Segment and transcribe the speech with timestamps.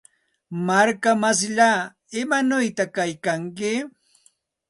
[0.65, 1.79] Markamsillaa,
[2.21, 3.71] ¿imanawta kaykanki?